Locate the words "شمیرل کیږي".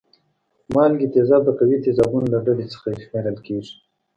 3.03-3.73